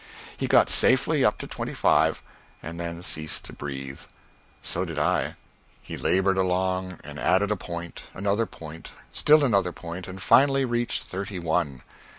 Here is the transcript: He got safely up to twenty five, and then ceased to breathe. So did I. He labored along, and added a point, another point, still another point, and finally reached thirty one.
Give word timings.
He 0.35 0.47
got 0.47 0.71
safely 0.71 1.23
up 1.23 1.37
to 1.37 1.45
twenty 1.45 1.75
five, 1.75 2.23
and 2.63 2.79
then 2.79 3.03
ceased 3.03 3.45
to 3.45 3.53
breathe. 3.53 3.99
So 4.63 4.83
did 4.83 4.97
I. 4.97 5.35
He 5.79 5.95
labored 5.95 6.39
along, 6.39 6.99
and 7.03 7.19
added 7.19 7.51
a 7.51 7.55
point, 7.55 8.05
another 8.15 8.47
point, 8.47 8.89
still 9.13 9.45
another 9.45 9.71
point, 9.71 10.07
and 10.07 10.19
finally 10.19 10.65
reached 10.65 11.03
thirty 11.03 11.37
one. 11.37 11.83